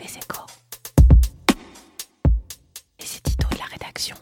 Les 0.00 0.16
échos. 0.16 0.46
Les 2.98 3.16
éditos 3.18 3.48
de 3.52 3.58
la 3.58 3.64
rédaction. 3.64 4.16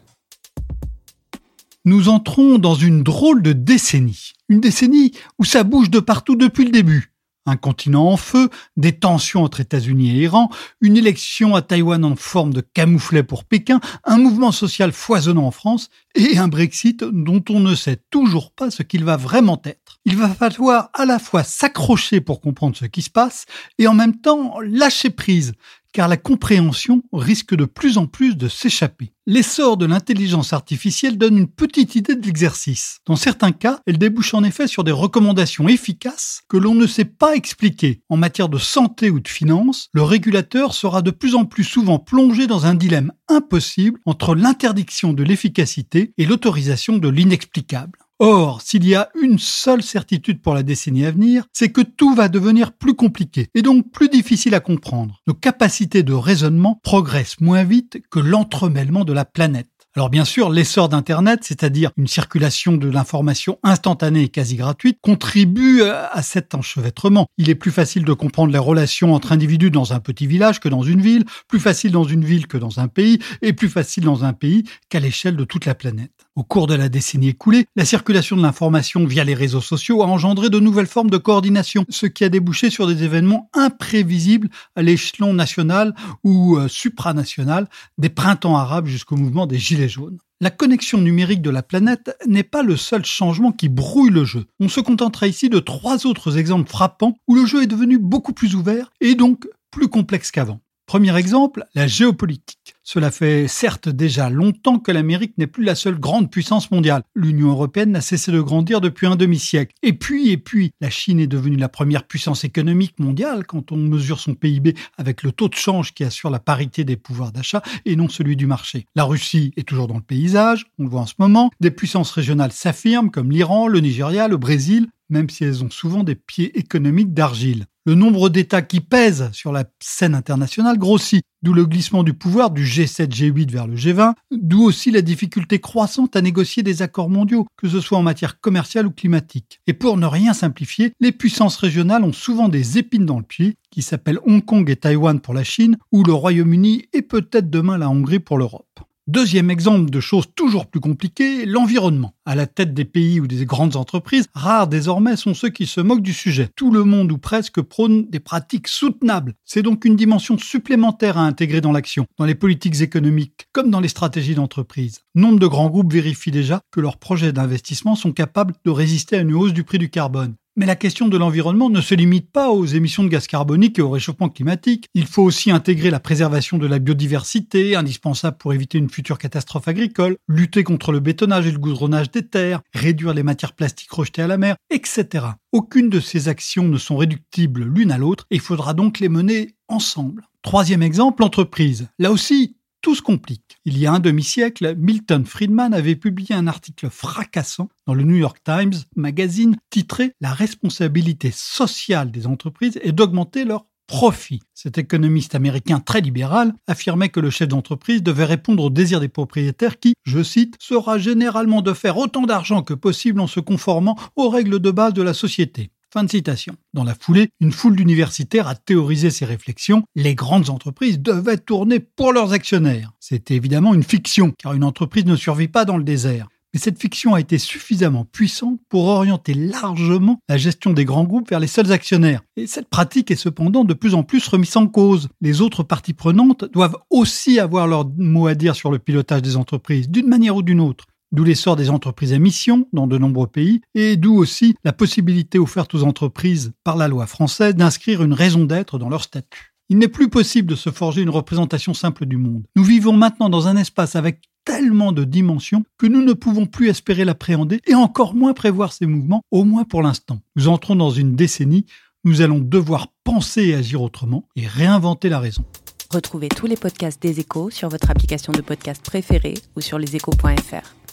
Nous 1.84 2.08
entrons 2.08 2.58
dans 2.58 2.74
une 2.74 3.04
drôle 3.04 3.42
de 3.42 3.52
décennie. 3.52 4.32
Une 4.48 4.60
décennie 4.60 5.12
où 5.38 5.44
ça 5.44 5.62
bouge 5.62 5.90
de 5.90 6.00
partout 6.00 6.34
depuis 6.34 6.64
le 6.64 6.72
début 6.72 7.12
un 7.46 7.56
continent 7.56 8.08
en 8.08 8.16
feu, 8.16 8.50
des 8.76 8.92
tensions 8.92 9.42
entre 9.42 9.60
États-Unis 9.60 10.10
et 10.10 10.22
Iran, 10.22 10.50
une 10.80 10.96
élection 10.96 11.54
à 11.54 11.62
Taïwan 11.62 12.04
en 12.04 12.16
forme 12.16 12.52
de 12.52 12.60
camouflet 12.60 13.22
pour 13.22 13.44
Pékin, 13.44 13.80
un 14.04 14.18
mouvement 14.18 14.52
social 14.52 14.92
foisonnant 14.92 15.46
en 15.46 15.50
France 15.50 15.88
et 16.14 16.38
un 16.38 16.48
Brexit 16.48 17.04
dont 17.04 17.42
on 17.48 17.60
ne 17.60 17.74
sait 17.74 18.00
toujours 18.10 18.52
pas 18.52 18.70
ce 18.70 18.82
qu'il 18.82 19.04
va 19.04 19.16
vraiment 19.16 19.60
être. 19.64 19.98
Il 20.04 20.16
va 20.16 20.28
falloir 20.28 20.90
à 20.94 21.04
la 21.04 21.18
fois 21.18 21.42
s'accrocher 21.42 22.20
pour 22.20 22.40
comprendre 22.40 22.76
ce 22.76 22.86
qui 22.86 23.02
se 23.02 23.10
passe 23.10 23.46
et 23.78 23.86
en 23.86 23.94
même 23.94 24.20
temps 24.20 24.54
lâcher 24.60 25.10
prise 25.10 25.52
car 25.92 26.08
la 26.08 26.16
compréhension 26.16 27.02
risque 27.12 27.54
de 27.54 27.64
plus 27.64 27.98
en 27.98 28.06
plus 28.06 28.36
de 28.36 28.48
s'échapper. 28.48 29.12
L'essor 29.26 29.76
de 29.76 29.84
l'intelligence 29.84 30.52
artificielle 30.52 31.18
donne 31.18 31.36
une 31.36 31.48
petite 31.48 31.94
idée 31.96 32.14
de 32.14 32.24
l'exercice. 32.24 33.00
Dans 33.06 33.16
certains 33.16 33.52
cas, 33.52 33.80
elle 33.86 33.98
débouche 33.98 34.32
en 34.32 34.42
effet 34.42 34.66
sur 34.66 34.84
des 34.84 34.92
recommandations 34.92 35.68
efficaces 35.68 36.40
que 36.48 36.56
l'on 36.56 36.74
ne 36.74 36.86
sait 36.86 37.04
pas 37.04 37.36
expliquer. 37.36 38.00
En 38.08 38.16
matière 38.16 38.48
de 38.48 38.58
santé 38.58 39.10
ou 39.10 39.20
de 39.20 39.28
finances, 39.28 39.88
le 39.92 40.02
régulateur 40.02 40.72
sera 40.72 41.02
de 41.02 41.10
plus 41.10 41.34
en 41.34 41.44
plus 41.44 41.64
souvent 41.64 41.98
plongé 41.98 42.46
dans 42.46 42.66
un 42.66 42.74
dilemme 42.74 43.12
impossible 43.28 44.00
entre 44.06 44.34
l'interdiction 44.34 45.12
de 45.12 45.22
l'efficacité 45.22 46.12
et 46.16 46.24
l'autorisation 46.24 46.96
de 46.96 47.08
l'inexplicable. 47.08 47.98
Or, 48.20 48.62
s'il 48.62 48.84
y 48.84 48.96
a 48.96 49.10
une 49.22 49.38
seule 49.38 49.82
certitude 49.82 50.42
pour 50.42 50.54
la 50.54 50.64
décennie 50.64 51.06
à 51.06 51.12
venir, 51.12 51.44
c'est 51.52 51.70
que 51.70 51.82
tout 51.82 52.14
va 52.14 52.28
devenir 52.28 52.72
plus 52.72 52.94
compliqué 52.94 53.46
et 53.54 53.62
donc 53.62 53.92
plus 53.92 54.08
difficile 54.08 54.56
à 54.56 54.60
comprendre. 54.60 55.20
Nos 55.28 55.34
capacités 55.34 56.02
de 56.02 56.14
raisonnement 56.14 56.80
progressent 56.82 57.40
moins 57.40 57.62
vite 57.62 58.02
que 58.10 58.18
l'entremêlement 58.18 59.04
de 59.04 59.12
la 59.12 59.24
planète. 59.24 59.68
Alors 59.94 60.10
bien 60.10 60.24
sûr, 60.24 60.50
l'essor 60.50 60.88
d'Internet, 60.88 61.40
c'est-à-dire 61.42 61.90
une 61.96 62.06
circulation 62.06 62.76
de 62.76 62.88
l'information 62.88 63.58
instantanée 63.62 64.24
et 64.24 64.28
quasi 64.28 64.56
gratuite, 64.56 64.98
contribue 65.00 65.82
à 65.82 66.22
cet 66.22 66.54
enchevêtrement. 66.54 67.26
Il 67.38 67.50
est 67.50 67.54
plus 67.54 67.70
facile 67.70 68.04
de 68.04 68.12
comprendre 68.12 68.52
les 68.52 68.58
relations 68.58 69.14
entre 69.14 69.32
individus 69.32 69.70
dans 69.70 69.92
un 69.92 70.00
petit 70.00 70.26
village 70.26 70.60
que 70.60 70.68
dans 70.68 70.82
une 70.82 71.00
ville, 71.00 71.24
plus 71.48 71.58
facile 71.58 71.92
dans 71.92 72.04
une 72.04 72.24
ville 72.24 72.46
que 72.46 72.58
dans 72.58 72.80
un 72.80 72.88
pays, 72.88 73.18
et 73.42 73.52
plus 73.52 73.68
facile 73.68 74.04
dans 74.04 74.24
un 74.24 74.32
pays 74.32 74.64
qu'à 74.88 75.00
l'échelle 75.00 75.36
de 75.36 75.44
toute 75.44 75.66
la 75.66 75.74
planète. 75.74 76.27
Au 76.38 76.44
cours 76.44 76.68
de 76.68 76.74
la 76.74 76.88
décennie 76.88 77.30
écoulée, 77.30 77.66
la 77.74 77.84
circulation 77.84 78.36
de 78.36 78.42
l'information 78.42 79.04
via 79.04 79.24
les 79.24 79.34
réseaux 79.34 79.60
sociaux 79.60 80.04
a 80.04 80.06
engendré 80.06 80.50
de 80.50 80.60
nouvelles 80.60 80.86
formes 80.86 81.10
de 81.10 81.16
coordination, 81.16 81.84
ce 81.88 82.06
qui 82.06 82.22
a 82.22 82.28
débouché 82.28 82.70
sur 82.70 82.86
des 82.86 83.02
événements 83.02 83.50
imprévisibles 83.54 84.48
à 84.76 84.82
l'échelon 84.82 85.34
national 85.34 85.96
ou 86.22 86.56
euh, 86.56 86.68
supranational, 86.68 87.68
des 87.98 88.08
printemps 88.08 88.56
arabes 88.56 88.86
jusqu'au 88.86 89.16
mouvement 89.16 89.48
des 89.48 89.58
Gilets 89.58 89.88
jaunes. 89.88 90.18
La 90.40 90.50
connexion 90.50 90.98
numérique 90.98 91.42
de 91.42 91.50
la 91.50 91.64
planète 91.64 92.16
n'est 92.28 92.44
pas 92.44 92.62
le 92.62 92.76
seul 92.76 93.04
changement 93.04 93.50
qui 93.50 93.68
brouille 93.68 94.10
le 94.10 94.24
jeu. 94.24 94.46
On 94.60 94.68
se 94.68 94.78
contentera 94.78 95.26
ici 95.26 95.48
de 95.48 95.58
trois 95.58 96.06
autres 96.06 96.38
exemples 96.38 96.70
frappants 96.70 97.16
où 97.26 97.34
le 97.34 97.46
jeu 97.46 97.64
est 97.64 97.66
devenu 97.66 97.98
beaucoup 97.98 98.32
plus 98.32 98.54
ouvert 98.54 98.92
et 99.00 99.16
donc 99.16 99.48
plus 99.72 99.88
complexe 99.88 100.30
qu'avant. 100.30 100.60
Premier 100.88 101.14
exemple, 101.18 101.66
la 101.74 101.86
géopolitique. 101.86 102.74
Cela 102.82 103.10
fait 103.10 103.46
certes 103.46 103.90
déjà 103.90 104.30
longtemps 104.30 104.78
que 104.78 104.90
l'Amérique 104.90 105.36
n'est 105.36 105.46
plus 105.46 105.62
la 105.62 105.74
seule 105.74 106.00
grande 106.00 106.30
puissance 106.30 106.70
mondiale. 106.70 107.02
L'Union 107.14 107.50
européenne 107.50 107.90
n'a 107.90 108.00
cessé 108.00 108.32
de 108.32 108.40
grandir 108.40 108.80
depuis 108.80 109.06
un 109.06 109.14
demi-siècle. 109.14 109.74
Et 109.82 109.92
puis, 109.92 110.30
et 110.30 110.38
puis, 110.38 110.70
la 110.80 110.88
Chine 110.88 111.20
est 111.20 111.26
devenue 111.26 111.58
la 111.58 111.68
première 111.68 112.04
puissance 112.04 112.42
économique 112.44 112.98
mondiale 112.98 113.44
quand 113.44 113.70
on 113.70 113.76
mesure 113.76 114.18
son 114.18 114.34
PIB 114.34 114.74
avec 114.96 115.22
le 115.24 115.30
taux 115.30 115.50
de 115.50 115.54
change 115.54 115.92
qui 115.92 116.04
assure 116.04 116.30
la 116.30 116.38
parité 116.38 116.84
des 116.84 116.96
pouvoirs 116.96 117.32
d'achat 117.32 117.60
et 117.84 117.94
non 117.94 118.08
celui 118.08 118.36
du 118.36 118.46
marché. 118.46 118.86
La 118.94 119.04
Russie 119.04 119.52
est 119.58 119.68
toujours 119.68 119.88
dans 119.88 119.96
le 119.96 120.00
paysage, 120.00 120.68
on 120.78 120.84
le 120.84 120.88
voit 120.88 121.02
en 121.02 121.06
ce 121.06 121.16
moment. 121.18 121.50
Des 121.60 121.70
puissances 121.70 122.12
régionales 122.12 122.52
s'affirment 122.52 123.10
comme 123.10 123.30
l'Iran, 123.30 123.68
le 123.68 123.80
Nigeria, 123.80 124.26
le 124.26 124.38
Brésil, 124.38 124.88
même 125.10 125.28
si 125.28 125.44
elles 125.44 125.62
ont 125.64 125.70
souvent 125.70 126.02
des 126.02 126.14
pieds 126.14 126.58
économiques 126.58 127.12
d'argile. 127.12 127.66
Le 127.88 127.94
nombre 127.94 128.28
d'États 128.28 128.60
qui 128.60 128.80
pèsent 128.80 129.30
sur 129.32 129.50
la 129.50 129.64
scène 129.80 130.14
internationale 130.14 130.76
grossit, 130.76 131.22
d'où 131.40 131.54
le 131.54 131.64
glissement 131.64 132.02
du 132.02 132.12
pouvoir 132.12 132.50
du 132.50 132.62
G7-G8 132.62 133.50
vers 133.50 133.66
le 133.66 133.76
G20, 133.76 134.12
d'où 134.30 134.62
aussi 134.62 134.90
la 134.90 135.00
difficulté 135.00 135.58
croissante 135.58 136.14
à 136.14 136.20
négocier 136.20 136.62
des 136.62 136.82
accords 136.82 137.08
mondiaux, 137.08 137.46
que 137.56 137.66
ce 137.66 137.80
soit 137.80 137.96
en 137.96 138.02
matière 138.02 138.42
commerciale 138.42 138.86
ou 138.86 138.90
climatique. 138.90 139.62
Et 139.66 139.72
pour 139.72 139.96
ne 139.96 140.04
rien 140.04 140.34
simplifier, 140.34 140.92
les 141.00 141.12
puissances 141.12 141.56
régionales 141.56 142.04
ont 142.04 142.12
souvent 142.12 142.50
des 142.50 142.76
épines 142.76 143.06
dans 143.06 143.20
le 143.20 143.24
pied, 143.24 143.56
qui 143.70 143.80
s'appellent 143.80 144.20
Hong 144.26 144.44
Kong 144.44 144.68
et 144.68 144.76
Taïwan 144.76 145.18
pour 145.18 145.32
la 145.32 145.42
Chine, 145.42 145.78
ou 145.90 146.04
le 146.04 146.12
Royaume-Uni 146.12 146.90
et 146.92 147.00
peut-être 147.00 147.48
demain 147.48 147.78
la 147.78 147.88
Hongrie 147.88 148.20
pour 148.20 148.36
l'Europe. 148.36 148.80
Deuxième 149.08 149.50
exemple 149.50 149.88
de 149.88 150.00
choses 150.00 150.26
toujours 150.36 150.66
plus 150.66 150.80
compliquées, 150.80 151.46
l'environnement. 151.46 152.12
À 152.26 152.34
la 152.34 152.46
tête 152.46 152.74
des 152.74 152.84
pays 152.84 153.20
ou 153.20 153.26
des 153.26 153.46
grandes 153.46 153.74
entreprises, 153.74 154.26
rares 154.34 154.68
désormais 154.68 155.16
sont 155.16 155.32
ceux 155.32 155.48
qui 155.48 155.64
se 155.64 155.80
moquent 155.80 156.02
du 156.02 156.12
sujet. 156.12 156.50
Tout 156.54 156.70
le 156.70 156.84
monde 156.84 157.10
ou 157.10 157.16
presque 157.16 157.62
prône 157.62 158.04
des 158.10 158.20
pratiques 158.20 158.68
soutenables. 158.68 159.32
C'est 159.46 159.62
donc 159.62 159.86
une 159.86 159.96
dimension 159.96 160.36
supplémentaire 160.36 161.16
à 161.16 161.22
intégrer 161.22 161.62
dans 161.62 161.72
l'action, 161.72 162.04
dans 162.18 162.26
les 162.26 162.34
politiques 162.34 162.82
économiques 162.82 163.48
comme 163.54 163.70
dans 163.70 163.80
les 163.80 163.88
stratégies 163.88 164.34
d'entreprise. 164.34 165.00
Nombre 165.14 165.38
de 165.38 165.46
grands 165.46 165.70
groupes 165.70 165.90
vérifient 165.90 166.30
déjà 166.30 166.60
que 166.70 166.80
leurs 166.80 166.98
projets 166.98 167.32
d'investissement 167.32 167.94
sont 167.94 168.12
capables 168.12 168.56
de 168.66 168.70
résister 168.70 169.16
à 169.16 169.20
une 169.20 169.32
hausse 169.32 169.54
du 169.54 169.64
prix 169.64 169.78
du 169.78 169.88
carbone. 169.88 170.34
Mais 170.58 170.66
la 170.66 170.74
question 170.74 171.06
de 171.06 171.16
l'environnement 171.16 171.70
ne 171.70 171.80
se 171.80 171.94
limite 171.94 172.32
pas 172.32 172.50
aux 172.50 172.66
émissions 172.66 173.04
de 173.04 173.08
gaz 173.08 173.28
carbonique 173.28 173.78
et 173.78 173.82
au 173.82 173.90
réchauffement 173.90 174.28
climatique. 174.28 174.88
Il 174.92 175.06
faut 175.06 175.22
aussi 175.22 175.52
intégrer 175.52 175.88
la 175.88 176.00
préservation 176.00 176.58
de 176.58 176.66
la 176.66 176.80
biodiversité, 176.80 177.76
indispensable 177.76 178.38
pour 178.38 178.52
éviter 178.52 178.76
une 178.76 178.90
future 178.90 179.18
catastrophe 179.18 179.68
agricole, 179.68 180.16
lutter 180.26 180.64
contre 180.64 180.90
le 180.90 180.98
bétonnage 180.98 181.46
et 181.46 181.52
le 181.52 181.60
goudronnage 181.60 182.10
des 182.10 182.26
terres, 182.26 182.60
réduire 182.74 183.14
les 183.14 183.22
matières 183.22 183.52
plastiques 183.52 183.92
rejetées 183.92 184.22
à 184.22 184.26
la 184.26 184.36
mer, 184.36 184.56
etc. 184.70 185.26
Aucune 185.52 185.90
de 185.90 186.00
ces 186.00 186.26
actions 186.26 186.66
ne 186.66 186.76
sont 186.76 186.96
réductibles 186.96 187.62
l'une 187.62 187.92
à 187.92 187.98
l'autre 187.98 188.26
et 188.32 188.34
il 188.34 188.40
faudra 188.40 188.74
donc 188.74 188.98
les 188.98 189.08
mener 189.08 189.54
ensemble. 189.68 190.26
Troisième 190.42 190.82
exemple, 190.82 191.22
l'entreprise. 191.22 191.88
Là 192.00 192.10
aussi, 192.10 192.56
tout 192.80 192.94
se 192.94 193.02
complique. 193.02 193.58
Il 193.64 193.78
y 193.78 193.86
a 193.86 193.92
un 193.92 194.00
demi-siècle, 194.00 194.74
Milton 194.76 195.24
Friedman 195.24 195.74
avait 195.74 195.96
publié 195.96 196.34
un 196.34 196.46
article 196.46 196.90
fracassant 196.90 197.68
dans 197.86 197.94
le 197.94 198.04
New 198.04 198.16
York 198.16 198.38
Times 198.44 198.74
Magazine 198.96 199.56
titré 199.70 200.12
La 200.20 200.32
responsabilité 200.32 201.30
sociale 201.32 202.10
des 202.10 202.26
entreprises 202.26 202.78
est 202.82 202.92
d'augmenter 202.92 203.44
leurs 203.44 203.66
profits. 203.88 204.42
Cet 204.54 204.78
économiste 204.78 205.34
américain 205.34 205.80
très 205.80 206.00
libéral 206.00 206.52
affirmait 206.68 207.08
que 207.08 207.20
le 207.20 207.30
chef 207.30 207.48
d'entreprise 207.48 208.02
devait 208.02 208.26
répondre 208.26 208.62
aux 208.62 208.70
désirs 208.70 209.00
des 209.00 209.08
propriétaires 209.08 209.80
qui, 209.80 209.94
je 210.04 210.22
cite, 210.22 210.56
sera 210.60 210.98
généralement 210.98 211.62
de 211.62 211.72
faire 211.72 211.96
autant 211.96 212.22
d'argent 212.22 212.62
que 212.62 212.74
possible 212.74 213.20
en 213.20 213.26
se 213.26 213.40
conformant 213.40 213.98
aux 214.14 214.28
règles 214.28 214.60
de 214.60 214.70
base 214.70 214.92
de 214.92 215.02
la 215.02 215.14
société. 215.14 215.70
Fin 215.90 216.04
de 216.04 216.10
citation. 216.10 216.54
Dans 216.74 216.84
la 216.84 216.94
foulée, 216.94 217.30
une 217.40 217.50
foule 217.50 217.74
d'universitaires 217.74 218.46
a 218.46 218.54
théorisé 218.54 219.08
ces 219.10 219.24
réflexions. 219.24 219.84
Les 219.96 220.14
grandes 220.14 220.50
entreprises 220.50 221.00
devaient 221.00 221.38
tourner 221.38 221.80
pour 221.80 222.12
leurs 222.12 222.34
actionnaires. 222.34 222.92
C'était 223.00 223.36
évidemment 223.36 223.72
une 223.72 223.82
fiction, 223.82 224.34
car 224.36 224.52
une 224.52 224.64
entreprise 224.64 225.06
ne 225.06 225.16
survit 225.16 225.48
pas 225.48 225.64
dans 225.64 225.78
le 225.78 225.84
désert. 225.84 226.28
Mais 226.52 226.60
cette 226.60 226.78
fiction 226.78 227.14
a 227.14 227.20
été 227.20 227.38
suffisamment 227.38 228.04
puissante 228.04 228.60
pour 228.68 228.84
orienter 228.84 229.32
largement 229.32 230.18
la 230.28 230.36
gestion 230.36 230.74
des 230.74 230.84
grands 230.84 231.04
groupes 231.04 231.30
vers 231.30 231.40
les 231.40 231.46
seuls 231.46 231.72
actionnaires. 231.72 232.20
Et 232.36 232.46
cette 232.46 232.68
pratique 232.68 233.10
est 233.10 233.16
cependant 233.16 233.64
de 233.64 233.72
plus 233.74 233.94
en 233.94 234.02
plus 234.02 234.28
remise 234.28 234.58
en 234.58 234.66
cause. 234.66 235.08
Les 235.22 235.40
autres 235.40 235.62
parties 235.62 235.94
prenantes 235.94 236.44
doivent 236.52 236.76
aussi 236.90 237.40
avoir 237.40 237.66
leur 237.66 237.88
mot 237.96 238.26
à 238.26 238.34
dire 238.34 238.56
sur 238.56 238.70
le 238.70 238.78
pilotage 238.78 239.22
des 239.22 239.36
entreprises, 239.36 239.88
d'une 239.88 240.08
manière 240.08 240.36
ou 240.36 240.42
d'une 240.42 240.60
autre 240.60 240.84
d'où 241.12 241.24
l'essor 241.24 241.56
des 241.56 241.70
entreprises 241.70 242.12
à 242.12 242.18
mission 242.18 242.68
dans 242.72 242.86
de 242.86 242.98
nombreux 242.98 243.26
pays, 243.26 243.60
et 243.74 243.96
d'où 243.96 244.16
aussi 244.16 244.54
la 244.64 244.72
possibilité 244.72 245.38
offerte 245.38 245.74
aux 245.74 245.84
entreprises 245.84 246.52
par 246.64 246.76
la 246.76 246.88
loi 246.88 247.06
française 247.06 247.54
d'inscrire 247.54 248.02
une 248.02 248.12
raison 248.12 248.44
d'être 248.44 248.78
dans 248.78 248.88
leur 248.88 249.02
statut. 249.02 249.54
Il 249.70 249.78
n'est 249.78 249.88
plus 249.88 250.08
possible 250.08 250.48
de 250.48 250.56
se 250.56 250.70
forger 250.70 251.02
une 251.02 251.10
représentation 251.10 251.74
simple 251.74 252.06
du 252.06 252.16
monde. 252.16 252.44
Nous 252.56 252.64
vivons 252.64 252.94
maintenant 252.94 253.28
dans 253.28 253.48
un 253.48 253.56
espace 253.56 253.96
avec 253.96 254.22
tellement 254.44 254.92
de 254.92 255.04
dimensions 255.04 255.64
que 255.76 255.86
nous 255.86 256.02
ne 256.02 256.14
pouvons 256.14 256.46
plus 256.46 256.68
espérer 256.68 257.04
l'appréhender 257.04 257.60
et 257.66 257.74
encore 257.74 258.14
moins 258.14 258.32
prévoir 258.32 258.72
ses 258.72 258.86
mouvements, 258.86 259.22
au 259.30 259.44
moins 259.44 259.64
pour 259.64 259.82
l'instant. 259.82 260.20
Nous 260.36 260.48
entrons 260.48 260.74
dans 260.74 260.90
une 260.90 261.16
décennie, 261.16 261.66
nous 262.04 262.22
allons 262.22 262.38
devoir 262.38 262.88
penser 263.04 263.48
et 263.48 263.54
agir 263.54 263.82
autrement 263.82 264.24
et 264.36 264.46
réinventer 264.46 265.10
la 265.10 265.20
raison. 265.20 265.44
Retrouvez 265.90 266.28
tous 266.28 266.46
les 266.46 266.56
podcasts 266.56 267.02
des 267.02 267.20
échos 267.20 267.50
sur 267.50 267.68
votre 267.68 267.90
application 267.90 268.32
de 268.32 268.40
podcast 268.40 268.82
préférée 268.82 269.34
ou 269.54 269.60
sur 269.60 269.78
leséchos.fr. 269.78 270.87